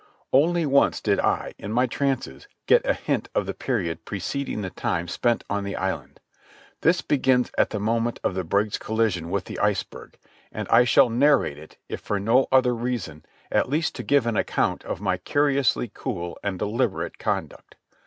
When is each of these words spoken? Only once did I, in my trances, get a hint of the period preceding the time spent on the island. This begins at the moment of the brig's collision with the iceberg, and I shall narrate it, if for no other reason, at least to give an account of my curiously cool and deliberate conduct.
Only 0.33 0.65
once 0.65 0.99
did 0.99 1.19
I, 1.19 1.53
in 1.59 1.71
my 1.71 1.85
trances, 1.85 2.47
get 2.65 2.83
a 2.89 2.95
hint 2.95 3.29
of 3.35 3.45
the 3.45 3.53
period 3.53 4.03
preceding 4.03 4.61
the 4.63 4.71
time 4.71 5.07
spent 5.07 5.43
on 5.47 5.63
the 5.63 5.75
island. 5.75 6.19
This 6.81 7.03
begins 7.03 7.51
at 7.55 7.69
the 7.69 7.79
moment 7.79 8.19
of 8.23 8.33
the 8.33 8.43
brig's 8.43 8.79
collision 8.79 9.29
with 9.29 9.45
the 9.45 9.59
iceberg, 9.59 10.17
and 10.51 10.67
I 10.69 10.85
shall 10.85 11.11
narrate 11.11 11.59
it, 11.59 11.77
if 11.87 12.01
for 12.01 12.19
no 12.19 12.47
other 12.51 12.73
reason, 12.73 13.23
at 13.51 13.69
least 13.69 13.93
to 13.93 14.01
give 14.01 14.25
an 14.25 14.37
account 14.37 14.83
of 14.85 15.01
my 15.01 15.17
curiously 15.17 15.91
cool 15.93 16.35
and 16.43 16.57
deliberate 16.57 17.19
conduct. 17.19 17.75